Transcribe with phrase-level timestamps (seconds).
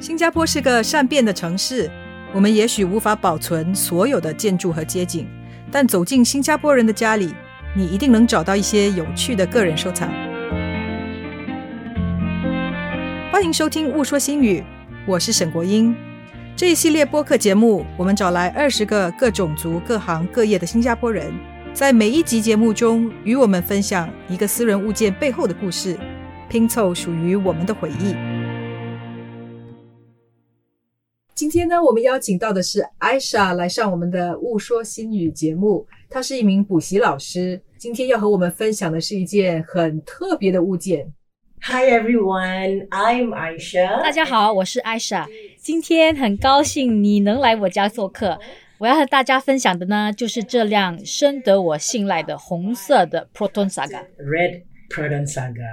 [0.00, 1.90] 新加坡是个善变的城市，
[2.32, 5.28] 我们也许无法保存所有的建筑和街景，
[5.70, 7.34] 但走进新加坡人的家里，
[7.76, 10.10] 你一定能找到一些有趣的个人收藏。
[13.30, 14.60] 欢迎收听《误说新语》，
[15.06, 15.94] 我是沈国英。
[16.56, 21.30] 这一系列播客节目，我们找来二十个各种族、各行各业的新加坡人，
[21.74, 25.98] 在每一集节目中与我们分享一个私人物件背后的故事，
[26.48, 28.39] 拼凑属于我们的回忆。
[31.40, 35.86] 今天呢，我们邀请到的是艾莎来上我们的《误说新语》节目。
[36.10, 41.10] 她是一名补习老师，今天要和我们分享的是一件很特别的物件。
[41.62, 44.02] Hi everyone, I'm Aisha.
[44.02, 45.26] 大家好，我是艾莎。
[45.56, 48.38] 今天很高兴你能来我家做客。
[48.76, 54.04] 我要和大家分享的呢，就是这辆深得我信赖的红色的 Proton Saga。
[54.18, 55.64] Red Proton Saga.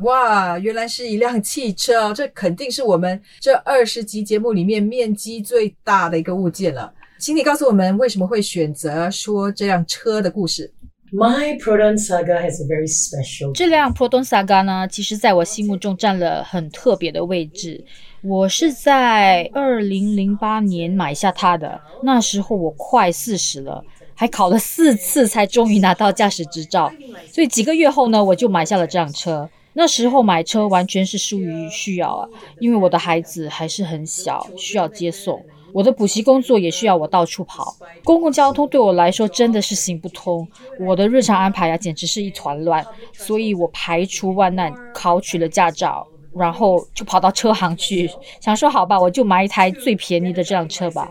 [0.00, 2.12] 哇，原来是一辆汽车哦！
[2.12, 6.92] 这肯定是我们这二十集节目里面面积最大的一个物件了。
[7.18, 10.70] 请你告诉我们，为什么会选择说这辆车的故事
[11.12, 13.54] ？My Proton Saga has a very special.
[13.54, 17.82] 这辆 Proton Saga 呢，其实在我心目中占了很特别的位置。
[18.22, 23.84] 我是在二零零八年买下它的，那时候我快四十了，
[24.14, 26.92] 还考了四次才终于拿到驾驶执照。
[27.30, 29.48] 所以几个月后呢，我就买下了这辆车。
[29.76, 32.28] 那时候买车完全是出于需要啊，
[32.60, 35.44] 因为我的孩子还是很小，需要接送。
[35.72, 40.46] 我的补习工作也需要我到处跑，公共交通对我来说真的是行不通。
[40.78, 48.08] 我的日常安排啊，简直是一团乱，所以我排除万难考取了驾照，然后就跑到车行去，
[48.40, 51.10] 想说好吧，我就买一台最便宜的这辆车吧。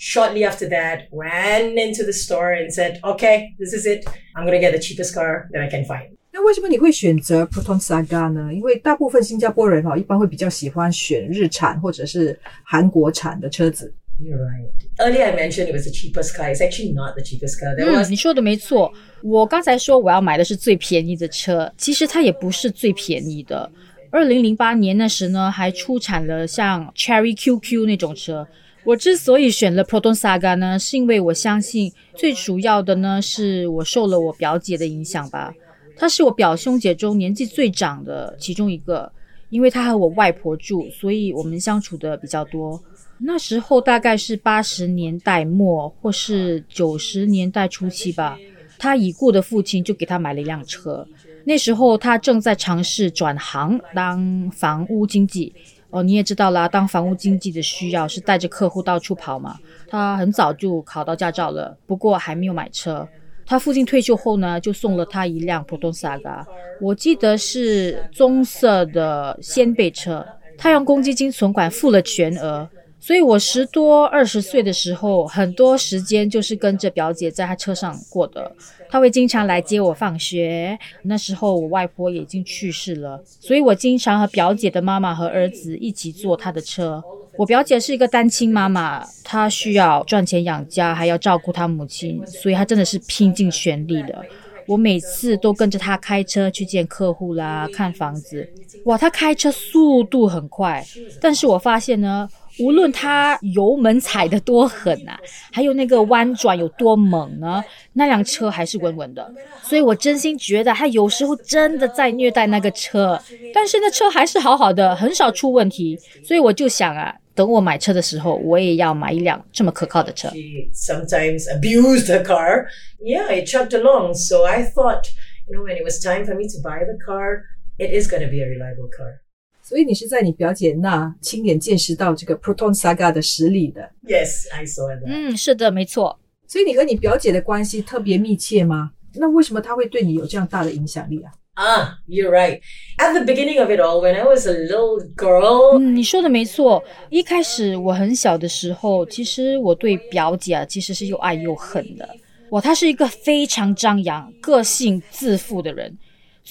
[0.00, 4.06] shortly after that, ran into the store and said, "Okay, this is it.
[4.34, 8.52] I'm gonna get the cheapest car that I can find." 那为什么你会选择 Proton Saga 呢？
[8.52, 13.94] 因为大部分新加坡人哈，一般会比较喜欢选日产或者是韩国产的车子。
[14.20, 14.70] You're right.
[14.98, 16.50] Earlier, I mentioned it was the cheapest car.
[16.50, 17.74] It's actually not the cheapest car.
[17.74, 18.92] There 嗯， was 你说的没错。
[19.22, 23.70] 我刚才说我要买的是最便宜的车，其实它也不是最便宜的。
[24.10, 28.46] 二零零八年那时呢，还出产了像 Cherry QQ 那种车。
[28.83, 35.53] 我之所以选了 Proton Saga 呢，是因为我相信最主要的呢，是我受了我表姐的影响吧。
[35.95, 39.11] 她是我表兄姐中年纪最长的其中一个，
[39.49, 42.81] 因为她和我外婆住，所以我们相处的比较多。
[43.19, 48.39] 那时候大概是八十年代末或是九十年代初期吧。
[48.79, 51.07] 她已故的父亲就给她买了一辆车。
[51.43, 55.53] 那时候他正在尝试转行当房屋经纪。
[55.91, 59.57] 哦，你也知道啦，当房屋经纪的需要是带着客户到处跑嘛。
[59.89, 63.07] 他很早就考到驾照了，不过还没有买车。
[63.45, 66.45] 他父亲退休后呢，就送了他一辆 Proton Saga，
[66.79, 70.25] 我记得是棕色的掀背车。
[70.57, 72.69] 他用公积金存款付了全额，
[72.99, 78.49] 所以我十多二十岁的时候，很多时间就是跟着表姐在她车上过的。
[78.91, 80.77] 他会经常来接我放学。
[81.03, 87.01] 那时候我外婆已经去世了，所以我经常和表姐的妈妈和儿子一起坐他的车。
[87.37, 94.21] 我表姐是一个单亲妈妈，她需要赚钱养家，还要照顾她母亲，所以她真的是拼尽全力的。
[94.67, 98.47] 我每次都跟着她开车去见客户啦，看房子。
[98.83, 100.85] 哇，她开车速度很快，
[101.21, 102.27] 但是我发现呢，
[102.59, 105.19] 无论她油门踩得多狠啊，
[105.51, 107.63] 还有那个弯转有多猛呢，
[107.93, 109.33] 那辆车还是稳稳的。
[109.63, 113.19] 所以我真心觉得他有时候真的在虐待那个车，
[113.53, 115.97] 但是那车还是好好的，很少出问题。
[116.23, 120.29] 所以我就想啊，等我买车的时候，我也要买一辆这么可靠的车。
[120.29, 122.65] she sometimes abused her car.
[122.99, 124.15] Yeah, it chugged along.
[124.15, 125.05] So I thought,
[125.47, 127.43] you know, when it was time for me to buy the car,
[127.77, 129.21] it is going to be a reliable car.
[129.71, 133.89] 所以你是在你表姐那亲眼见识到这个 Proton Saga 的实力的。
[134.05, 135.03] Yes, I saw that.
[135.05, 136.19] 嗯，是的，没错。
[136.45, 138.91] 所以你和你表姐的关系特别密切吗？
[139.15, 142.59] 那为什么她会对你有这样大的影响力啊？Ah, you're right.
[142.97, 146.83] At the beginning of it all, when I was a little girl, 嗯，你说的没错。
[147.09, 152.09] 一开始我很小的时候，其实我对表姐啊，其实是又爱又恨的。
[152.49, 155.97] 哇，她是一个非常张扬、个性自负的人，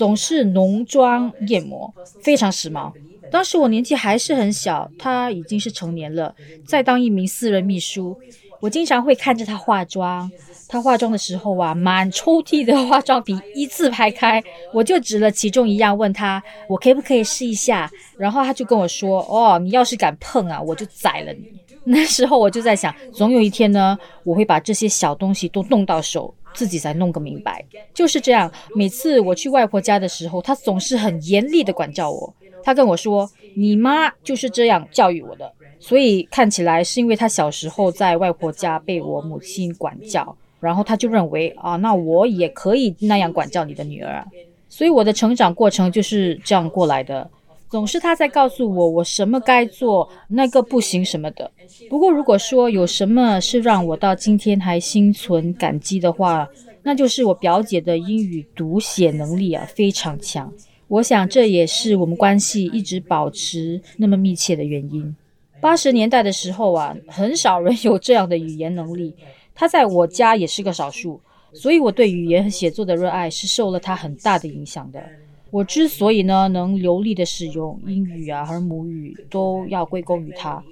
[0.01, 1.93] 总是浓妆艳抹，
[2.23, 2.91] 非常时髦。
[3.31, 6.35] 当时我年纪还是很小，她已经是成年了，
[6.67, 8.19] 在当一名私人秘书。
[8.61, 10.33] 我经常会看着她化妆，
[10.67, 14.43] 她化妆的时候啊，满抽屉的化妆品一字排开，
[14.73, 21.45] 我就指了其中一样，问她我可不可以试一下，然后她就跟我说：“哦，你要是敢碰啊，我就宰了你。”
[21.85, 27.65] 那时候我就在想，总有一天呢，我会把这些小东西都弄到手，自己才弄个明白。
[27.95, 32.35] 就是这样，每次我去外婆家的时候，她总是很严厉的管教我。
[32.63, 35.51] 她跟我说：“你妈就是这样教育我的。”
[35.81, 44.23] 所以看起来是因为她小时候在外婆家被我母亲管教，然后她就认为啊，那我也可以那样管教你的女儿。
[44.69, 47.29] 所以我的成长过程就是这样过来的。
[47.71, 51.49] 总是他在告诉我我什么该做，那个不行什么的。
[51.89, 56.49] 不过如果说有什么是让我到今天还心存感激的话，
[56.83, 60.53] 那就是我表姐的英语读写能力啊非常强。
[60.89, 65.15] 我想这也是我们关系一直保持那么密切的原因。
[65.61, 69.15] 八十年代的时候啊，很少人有这样的语言能力，
[69.55, 71.21] 他在我家也是个少数，
[71.53, 75.01] 所以我对语言和写作的热爱是受了他很大的影响的。
[75.51, 80.63] 我之所以呢能流利的使用英语啊和母语，都要归功于他。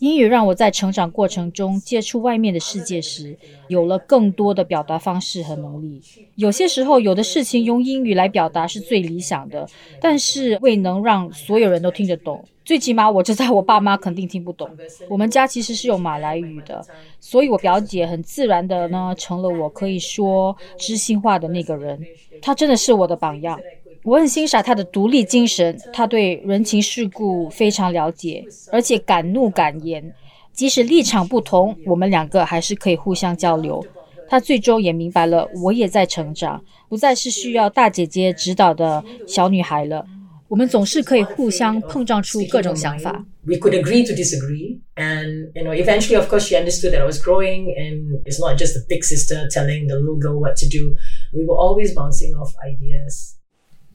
[0.00, 3.36] 英语让我在成长过程中接触外面的世界时，
[3.66, 6.00] 有了更多的表达方式和能力。
[6.36, 9.66] 有些时候，有的事情用英语来表达是最理想的，
[10.00, 12.44] 但是未能让所有人都听得懂。
[12.64, 14.70] 最起码，我知道我爸妈肯定听不懂。
[15.08, 16.86] 我们家其实是有马来语的，
[17.18, 22.06] 所以我表姐很自然的呢，成了我可以说知心话的那个人。
[22.40, 23.58] 她真的是我的榜样。
[24.04, 30.12] 我很欣赏他的独立精神，他对人情世故非常了解，而且敢怒敢言。
[30.52, 33.84] 即使立场不同，我们两个还是可以互相交流。
[34.28, 40.04] 他最终也明白了，我也在成长，不再是需要大姐姐指导的小女孩了。
[40.48, 43.24] 我们总是可以互相碰撞出各种想法。
[43.44, 47.18] We could agree to disagree, and you know, eventually, of course, she understood that I was
[47.18, 50.96] growing, and it's not just the big sister telling the little girl what to do.
[51.32, 53.37] We were always bouncing off ideas.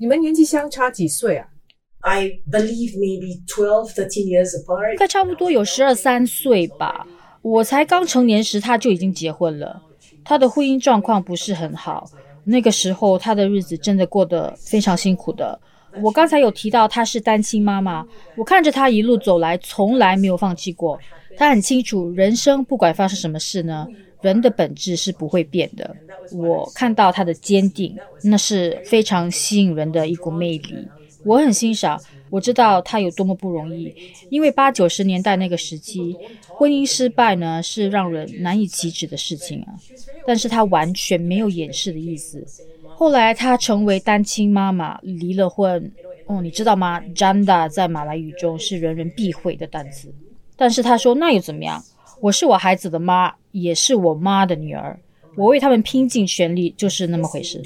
[0.04, 1.48] 你们年纪相差几岁啊
[2.02, 4.92] ？I believe maybe twelve, thirteen years apart.
[4.92, 7.08] 应该差不多有十二三岁吧。
[7.42, 9.82] 我才刚成年时，他就已经结婚了。
[10.26, 12.06] 他的婚姻状况不是很好，
[12.44, 15.58] 那个时候他的日子真的过得非常辛苦的。
[16.02, 18.06] 我刚才有提到他是单亲妈妈，
[18.36, 21.00] 我看着他一路走来，从来没有放弃过。
[21.38, 23.88] 他很清楚，人生不管发生什么事呢。
[24.24, 25.96] 人的本质是不会变的。
[26.32, 30.88] 我看到他的坚定，那是非常吸引人的一股魅力。
[31.24, 32.02] 我很欣赏。
[32.30, 33.94] 我知道他有多么不容易，
[34.30, 36.18] 因为八九十年代那个时期，
[36.48, 39.76] 婚姻失败呢是让人难以启齿的事情啊。
[40.26, 42.44] 但是他完全没有掩饰的意思。
[42.88, 45.92] 后来他成为单亲妈妈，离了婚。
[46.26, 50.12] 哦，你知道吗？Janda 在马来语中是人人必会的单词。
[50.56, 51.84] 但是他说那又怎么样？
[52.24, 54.98] 我是我孩子的妈，也是我妈的女儿，
[55.36, 57.62] 我为他们拼尽全力，就是那么回事。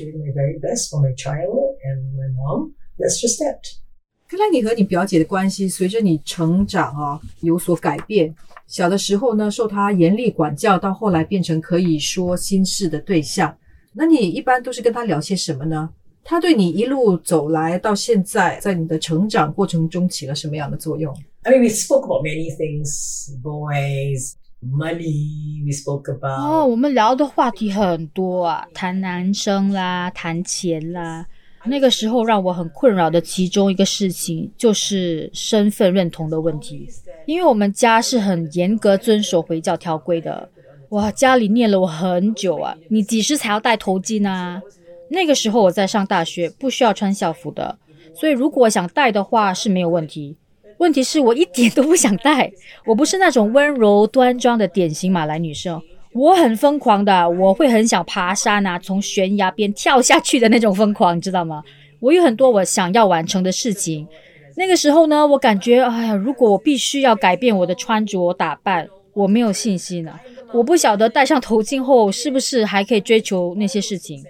[4.27, 8.33] 看来你和你表姐的关系随着你成长啊有所改变。
[8.65, 13.55] 小的时候呢，受她严厉管教，到后来变成可以说心事的对象。
[13.93, 15.87] 那你一般都是跟她聊些什么呢？
[16.23, 24.33] 她对你一路走来到现在，在你的成长过程中起了什么样的作用？I mean, we spoke about many things, boys.
[24.63, 26.39] Money, we spoke about.
[26.39, 31.25] 哦，我们聊的话题很多啊，谈男生啦，谈钱啦。
[31.63, 36.87] 那个时候让我很困扰的其中一个事情就是身份认同的问题，
[37.25, 40.49] 因为我们家是很严格遵守回教条规的。
[40.89, 44.61] 哇，家里念了我很久啊，你几时才要戴头巾啊？
[45.09, 47.77] 那个时候我在上大学，不需要穿校服的，
[48.15, 50.35] 所以如果想戴的话是没有问题。
[50.77, 52.51] 问题是我一点都不想戴，
[52.85, 55.81] 我不是那种温柔端庄的典型马来女生，
[56.13, 61.63] 我很疯狂的，我会很想爬山啊，从悬崖边跳下去的那种疯狂，你知道吗？
[61.99, 64.07] 我有很多我想要完成的事情。
[64.55, 70.19] 那个时候呢，我感觉，哎呀，如果我必须要改变我的穿着打扮，我没有信心了。
[70.53, 74.23] 我不晓得戴上头巾后是不是还可以追求那些事情。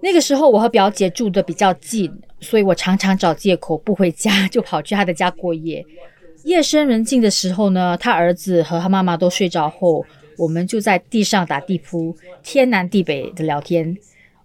[0.00, 2.12] 那个时候我和表姐住的比较近。
[2.40, 5.84] 所以我常常找借口不回家，就跑去她的家过夜。
[6.44, 13.96] 夜深人静的时候呢，她儿子和他妈妈都睡着后，我们就在地上打地铺，天南地北的聊天。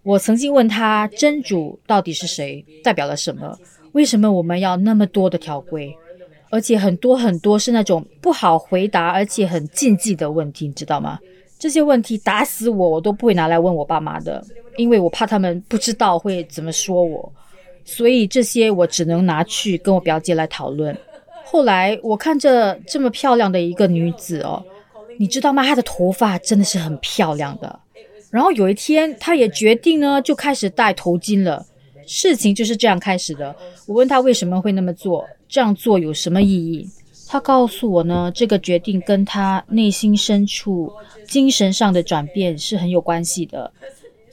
[0.02, 3.56] 我曾经问他，真主到底是谁，代表了什么？
[3.92, 5.96] 为什么我们要那么多的条规？
[6.50, 11.20] 而且很多很多是那种不好回答，而且很禁忌的问题，你知道吗？
[11.60, 14.44] 这些问题打死我，我都不会拿来问我爸妈的，
[14.78, 17.32] 因为我怕他们不知道会怎么说我。
[17.86, 20.98] 所以这些我只能拿去跟我表姐来讨论。
[21.44, 24.64] 后来我看着这么漂亮的一个女子哦，
[25.20, 25.64] 你知道吗？
[25.64, 27.80] 她的头发真的是很漂亮的。
[28.32, 31.64] 然后有一天，她也决定呢，就开始戴头巾了。
[32.08, 33.56] 事情就是这样开始的。
[33.86, 36.90] 我问她为什么会那么做，这样做有什么意义？
[37.28, 40.92] 她告诉我呢，这个决定跟她内心深处
[41.28, 43.72] 精神上的转变是很有关系的。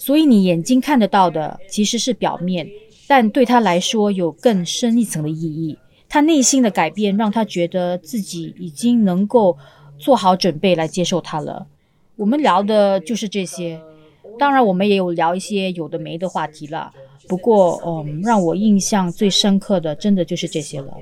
[0.01, 2.67] 所以你眼睛看得到的其实是表面。
[3.07, 5.77] 但对他来说有更深一层的意义，
[6.09, 9.59] 他内心的改变让他觉得自己已经能够
[9.99, 11.67] 做好准备来接受他了。
[12.17, 13.79] 我们聊的就是这些，
[14.39, 16.91] 当然我们也有聊一些有的没的话题了。
[17.29, 20.97] 不过，嗯，让我印象最深刻的，真的就是这些了。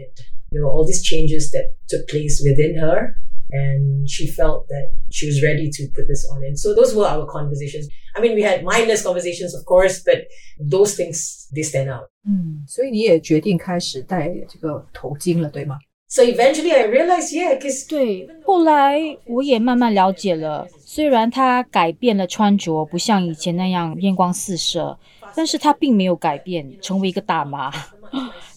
[0.51, 3.15] There were all these changes that took place within her,
[3.52, 6.44] and she felt that she was ready to put this on.
[6.44, 7.88] And so those were our conversations.
[8.16, 10.28] I mean, we had mindless conversations, of course, but
[10.60, 12.10] those things they stand out.
[12.26, 15.78] 嗯，所以你也决定开始戴这个头巾了，对吗？
[16.08, 25.00] So eventually, I realized, yeah, because 对，后来我也慢慢了解了，虽然他改变了穿着，不像以前那样艳光四射，
[25.36, 27.72] 但是他并没有改变，成为一个大妈。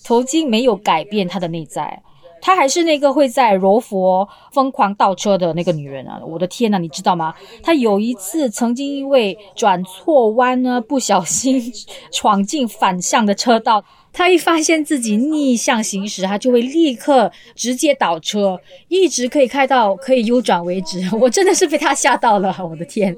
[0.04, 2.02] 头巾没有改变她的内在，
[2.41, 6.19] 她还是那个会在柔佛疯狂倒车的那个女人啊！
[6.25, 7.33] 我的天呐，你知道吗？
[7.61, 11.71] 她有一次曾经因为转错弯呢，不小心
[12.11, 13.85] 闯进反向的车道。
[14.11, 20.99] 她一发现自己逆向行驶，她就会立刻直接倒车，一直可以开到可以 U 转为止。
[21.15, 23.15] 我真的是被她吓到了，我的天！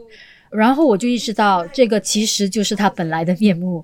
[0.52, 3.84] 然后我就意识到，这个其实就是她本来的面目。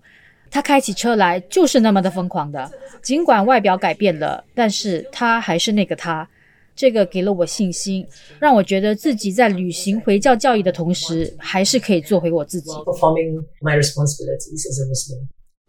[0.51, 6.27] 他开起车来就是那么的疯狂的，尽管外表改变了，但是他还是那个他。
[6.75, 8.07] 这个给了我信心，
[8.39, 12.71] 让我觉得自己在履行回教教义的同时，还是可以做回我自己。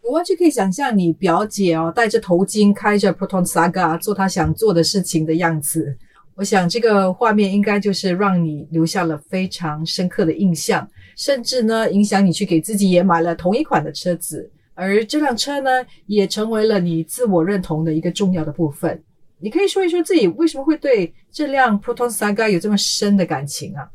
[0.03, 5.97] 我完全可以想象你表姐哦，戴着头巾，开着 Proton Saga 做她想做的事情的样子。
[6.37, 14.49] 我想这个画面应该就是让你留下了非常深刻的印象，甚至呢影响你去给自己也买了同一款的车子。
[14.81, 19.05] 而这辆车呢，也成为了你自我认同的一个重要的部分。
[19.39, 23.87] 你可以说一说自己为什么会对这辆 Proton Saga 有这么深的感情啊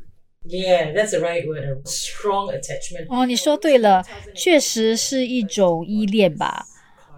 [0.48, 1.84] ？Yeah, that's the right word.
[1.86, 3.06] Strong attachment.
[3.08, 6.64] 哦，你说对了，确实是一种依恋吧。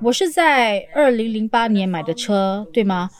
[0.00, 3.10] 我是在二零零八年买的车，对吗？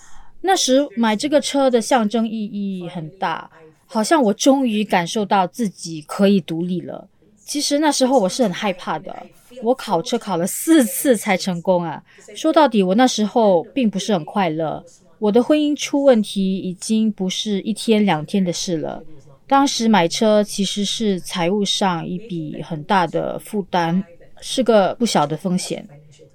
[0.41, 3.51] 那时买这个车的象征意义很大，
[3.87, 7.09] 好像我终于感受到自己可以独立了。
[7.45, 9.27] 其实那时候我是很害怕的，
[9.63, 12.03] 我考车考了四次才成功啊。
[12.35, 14.85] 说到底，我那时候并不是很快乐。
[15.19, 19.03] 我的婚姻出问题已经不是一天两天的事了。
[19.47, 24.05] 当时买车其实是财务上一笔很大的负担，
[24.41, 25.89] 是个不小的风险。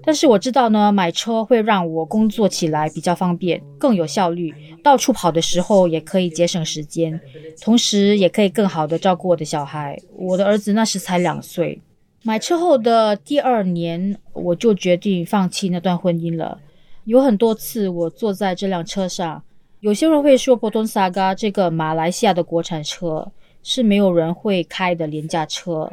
[0.05, 4.53] 但是我知道呢，买车会让我工作起来比较方便，更有效率，
[4.83, 7.17] 到处跑的时候也可以节省时间，
[7.61, 9.97] 同时也可以更好的照顾我的小孩。
[10.17, 11.79] 我的儿子那时才两岁。
[12.25, 16.57] 买车后的第二年，我就决定放弃那段婚姻了。
[17.03, 19.43] 有很多次我坐在这辆车上。
[19.81, 23.29] 有些人会说，波顿萨嘎这个马来西亚的国产车
[23.61, 25.91] 是没有人会开的廉价车，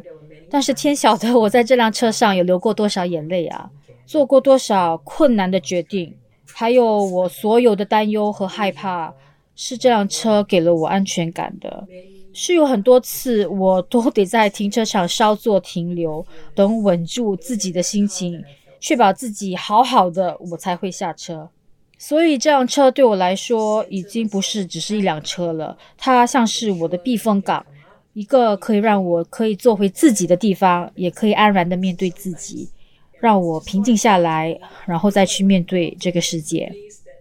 [0.48, 3.68] 但是天晓得我在这辆车上有流过多少眼泪啊，
[4.06, 6.14] 做过多少困难的决定，
[6.52, 9.12] 还有我所有的担忧和害怕，
[9.56, 11.88] 是这辆车给了我安全感的。
[12.32, 18.42] 是有很多次我都得在停车场稍作停留， 等稳住自己的心情，
[18.80, 21.48] 确保自己好好的，我才会下车。
[21.98, 27.64] 所以这辆车对我来说已经不是只是一辆车了，它像是我的避风港，
[28.14, 32.70] 一个可以让我可以做回自己的地方，也可以安然的面对自己，
[33.18, 36.72] 让我平静下来，然后再去面对这个世界。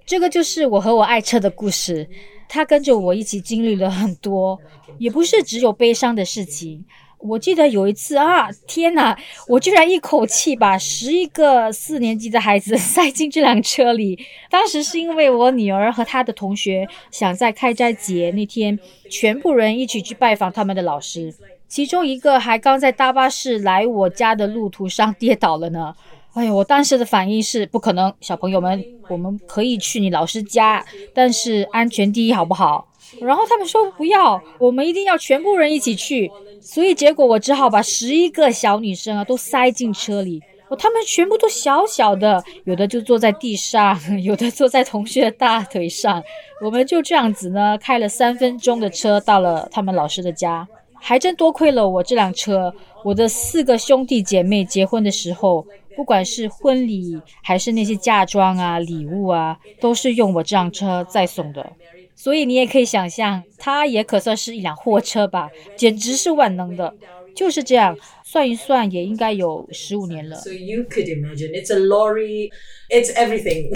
[0.05, 2.07] 这个就是我和我爱车的故事，
[2.49, 4.59] 他跟着我一起经历了很多，
[4.97, 6.83] 也不是只有悲伤的事情。
[7.19, 9.17] 我记得有一次啊，天哪！
[9.49, 14.17] 我居然一口气把十一个四年级的孩子塞进这辆车里。
[14.49, 18.79] 当时是因为我女儿和她的同学想在开斋节那天，
[19.09, 21.35] 全部人一起去拜访他们的老师，
[21.67, 25.93] 其中一个还刚在大巴士来我家的路途上跌倒了呢。
[26.39, 32.87] 哎呀，我当时的反应是不可能，小朋友们，我们可以去你老师家，但是安全第一，好不好？
[33.19, 36.31] 然后他们说不要，我们一定要全部人一起去。
[36.61, 46.23] 所以结果我只好把十一个小女生啊都塞进车里，哦，她们全部都小小的，有的就坐在地上，有的坐在同学大腿上。
[46.63, 50.65] 我们就这样子呢，开了三分钟的车到了他们老师的家。
[51.01, 52.73] 还真多亏了我这辆车，
[53.05, 55.65] 我的四个兄弟姐妹结婚的时候，
[55.99, 61.73] 不管是婚礼还是那些嫁妆啊、礼物啊，都是用我这辆车在送的。
[62.15, 66.95] 所以你也可以想象，它也可算是一辆货车吧，简直是万能的。
[67.35, 70.37] 就是这样，算一算也应该有十五年了。
[70.37, 72.49] So you could imagine it's a lorry,
[72.89, 73.75] it's everything.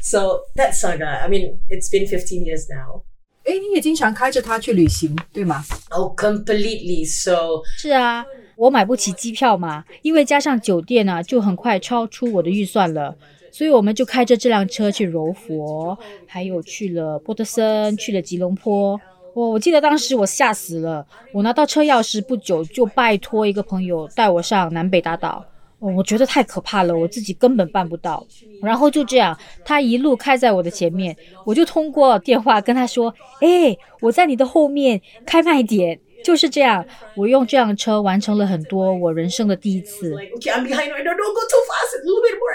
[0.00, 3.02] so that saga, I mean, it's been fifteen years now.
[3.42, 7.04] 诶，你也经常开着它去旅行，对吗？Oh, completely.
[7.04, 8.24] So 是啊，
[8.56, 13.16] 我买不起机票嘛，因为加上酒店啊，就很快超出我的预算了。
[13.50, 18.98] 所以我们就开着这辆车去柔佛，还有去了波特森，去了吉隆坡。
[19.34, 25.44] 我我记得当时我吓死了，我拿到车钥匙不久就拜托一个朋友带我上南北大道。
[25.80, 28.24] 哦，我觉得太可怕了，我自己根本办不到。
[28.62, 40.14] 然后就这样，他一路开在我的前面，我就通过电话跟他说：“哎，我在你的后面，开慢一点。”就是这样，我用这辆车完成了很多我人生的第一次。
[40.14, 41.12] Okay, I'm behind right now.
[41.12, 41.96] Don't go too fast.
[41.96, 42.54] A little bit more.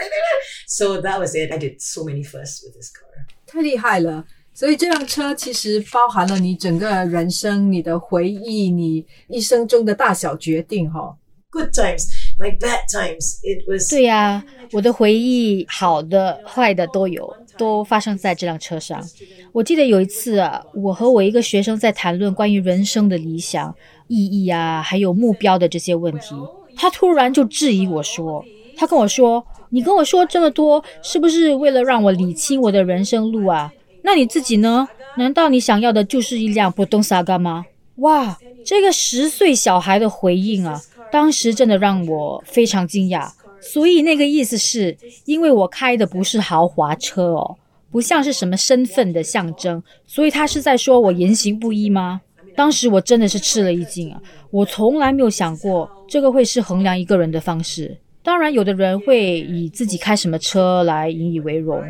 [0.68, 1.52] So that was it.
[1.52, 3.08] I did so many firsts with this car.
[3.46, 4.26] 太厉害了！
[4.54, 11.16] 所以这辆车其实包含了你整个人生、你的回忆、你一生中的大小决定，哈。
[11.50, 13.40] Good times, my bad times.
[13.42, 14.44] It was 对呀、
[14.74, 19.04] 我的回忆好的、坏的都有，都发生在这辆车上。
[19.52, 23.74] 我记得有一次啊，我和我一个学生在谈论关于人生的理想、
[24.08, 26.36] 意义啊，还有目标的这些问题，
[26.76, 28.46] 他突然就质疑我说
[28.78, 33.72] ：“他跟我说，你跟我说这么多，是不是为了让我理清我的人生路啊？
[34.04, 34.88] 那你自己呢？
[35.18, 37.66] 难道你想要的就是一辆波东萨嘎吗？”
[37.98, 40.80] 哇，这个十岁小孩的回应啊，
[41.12, 43.32] 当时真的让我非常惊讶。
[43.62, 47.58] 所以那个意思是，因为我开的不是豪华车哦，
[47.92, 52.22] 不像是什么身份的象征，所以他是在说我言行不一吗？
[52.56, 54.20] 当时我真的是吃了一惊啊！
[54.50, 57.96] 我从来没有想过这个会是衡量一个人的方式。
[58.24, 61.84] 当然，有的人会以自己开什么车来引以为荣，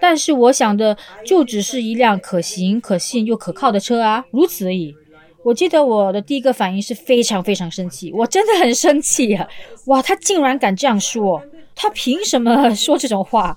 [0.00, 4.94] 但是我想的就只是一辆可行、可信又可靠的车啊，如此而已。
[5.44, 9.46] 我记得我的第一个反应是非常非常生气，我真的很生气啊！
[9.84, 11.40] 哇，他竟然敢这样说，
[11.74, 13.56] 他凭什么 说这种话？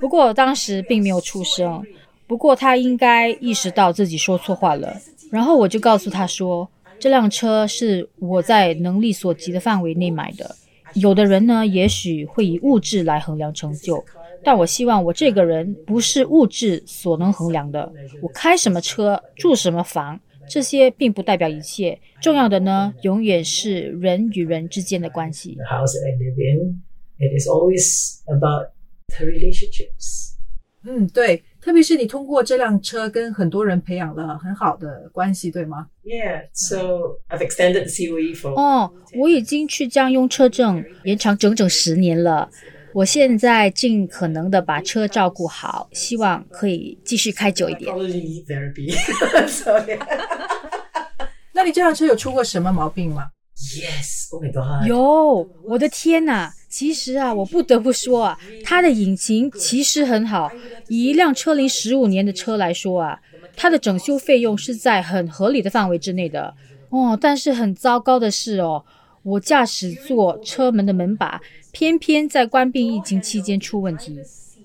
[0.00, 1.86] 不过当时并没有出声，
[2.26, 4.92] 不过他应该意识到自己说错话了。
[5.30, 6.68] 然后我就告诉他说，
[6.98, 10.56] 这辆车是我在能力所及的范围内买的。
[10.94, 14.04] 有的人呢，也许会以物质来衡量成就，
[14.42, 17.92] 但我希望我这个人不是物质所能衡量的。
[18.20, 20.18] 我开什么车，住什么房。
[20.50, 25.54] 这些并不代表一切，重要的呢，永远是人与人之间的关系。
[25.54, 26.82] the house that I live in.
[27.18, 28.72] It is always about
[29.16, 30.34] the relationships.
[30.82, 36.48] 嗯，对，特别是你通过这辆车跟很多人培养了很好的关系，对吗？Yeah.
[36.52, 42.50] So I've extended the COE for 哦，我已经去将用车证延长整整十年了。
[42.92, 47.94] 我现在尽可能的把车照顾好，希望可以继续开久一点。
[51.52, 54.32] 那 你这辆车有出过什么毛病吗？Yes.
[54.32, 54.86] Oh my god.
[54.88, 56.50] 有，我的天呐！
[56.68, 60.50] 其实啊，我不得不说啊，它的引擎其实很好。
[60.88, 63.20] 以一辆车龄十五年的车来说啊，
[63.56, 66.54] 它的整修费用是在很合理的范围之内的。
[66.90, 68.84] 哦，但是很糟糕的是哦，
[69.22, 71.40] 我驾驶座车门的门把
[71.72, 74.18] 偏偏在关闭疫情期间出问题。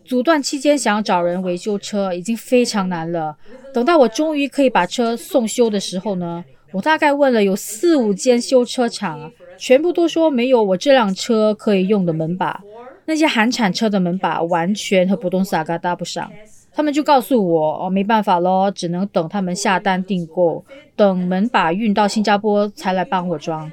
[0.05, 3.35] 阻断期间想要找人维修车已经非常难了。
[3.73, 12.61] 等到我终于可以把车送修的时候呢，我大概问了有四五间修车厂，全部都说没有我这辆车可以用的门把。
[13.05, 16.31] 那些韩产车的门把完全和普通萨嘎搭不上。
[16.73, 20.63] 他们就告诉我，哦，没办法咯，只能等他们下单订购，
[20.95, 23.71] 等门把运到新加坡才来帮我装。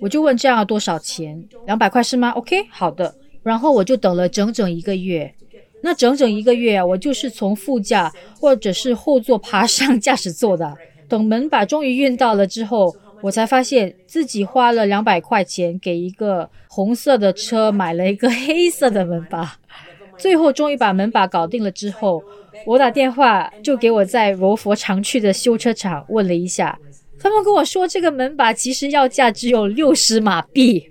[0.00, 1.42] 我就问这样要多少钱？
[1.66, 3.14] 两百块是吗？OK，好的。
[3.42, 5.32] 然后我就等了整整一个月。
[5.82, 10.76] 那整整一个月啊，我就是从副驾或者是后座爬上驾驶座的。
[11.08, 19.56] 等门把终于运到了之后，我才发现自己花了两百块钱给一个红色的车买了一个黑色的门把。
[20.18, 22.22] 最后终于把门把搞定了之后，
[22.66, 26.78] 我打电话就给我在柔佛常去的修车厂问了一下，
[27.20, 30.90] 他们跟我说这个门把其实要价只有六十马币。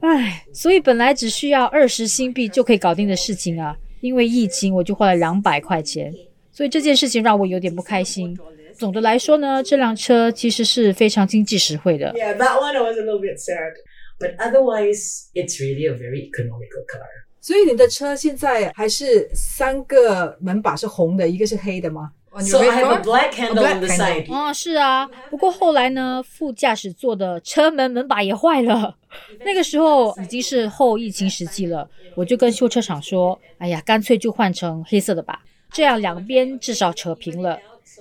[0.00, 6.12] 唉，所以本来只需要二十新币就可以搞定的事情啊，因为疫情我就花了两百块钱，
[6.52, 8.36] 所以这件事情让我有点不开心。
[8.76, 12.12] 总的来说呢，这辆车其实是非常经济实惠的。
[12.14, 13.72] Yeah, that one was a little bit sad.
[14.20, 17.06] But otherwise, it's really a very economical car.
[17.40, 24.26] 所以你的车现在还是三个门把是红的，一个是黑的吗 On your So I have a black handle on the side.
[24.28, 28.96] 哦，是啊，不过后来呢，副驾驶座的车门门把也坏了。
[29.44, 35.40] 那个时候已经是后疫情时期了，我就跟修车厂说：“哎呀，干脆就换成黑色的吧，
[35.72, 37.58] 这样两边至少扯平了。”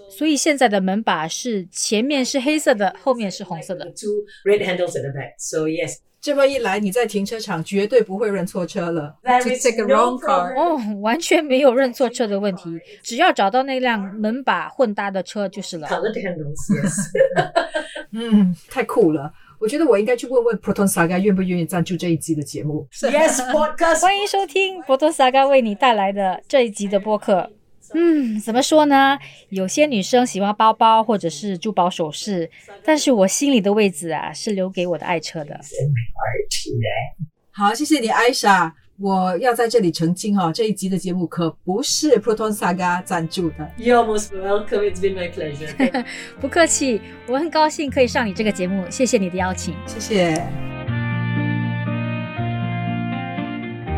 [0.09, 3.85] 所以现在的门把是前面是黑色的，后面是红色的。
[3.85, 5.33] Two red handles at the back.
[5.37, 5.95] So yes,
[6.27, 9.15] 这么一来，你在停车场绝对不会认错车了。
[9.23, 10.53] To is take a wrong car.
[10.59, 15.87] 哦，完全没有认错车的问题，只要找到那辆门把混搭的车就是了。
[18.11, 19.31] 嗯，太酷了！
[19.57, 22.85] 我觉得我应该去问问 Proton Saga 愿不愿意赞助这一集的节目。
[22.91, 24.01] Yes, podcast.
[24.01, 27.49] 欢迎收听博多萨嘎为你带来的这一集的播客。
[27.93, 29.17] 嗯，怎么说呢？
[29.49, 32.49] 有些女生喜欢包包或者是珠宝首饰，
[32.83, 35.59] 但是我心里的位置啊，是留给我的爱车的。
[37.51, 38.75] 好，谢谢你，艾莎。
[38.99, 43.71] 我要在这里澄清哦，这一集的节目可不是 Proton Saga 赞助的。
[43.77, 44.91] You're most welcome.
[44.91, 46.03] It's been my pleasure.
[46.41, 49.75] 不客气，我很高兴可以上你这个节目，谢谢你的邀请。
[49.85, 50.43] 谢谢。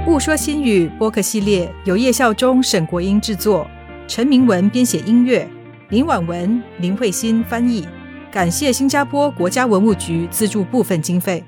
[0.06, 3.70] 勿说新语播客系列由叶孝忠、沈国英制作，
[4.10, 5.48] 陈明文编写音乐，
[5.90, 7.88] 林婉文、林慧欣翻译。
[8.32, 11.44] 感谢新加坡国家文物局资助部分经费。